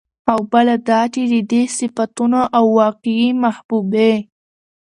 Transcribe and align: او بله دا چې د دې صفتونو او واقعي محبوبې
او 0.31 0.39
بله 0.51 0.75
دا 0.87 1.01
چې 1.13 1.21
د 1.33 1.35
دې 1.51 1.63
صفتونو 1.77 2.39
او 2.57 2.63
واقعي 2.79 3.29
محبوبې 3.43 4.13